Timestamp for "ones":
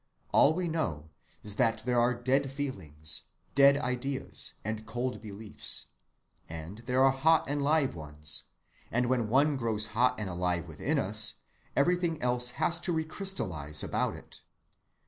7.93-8.45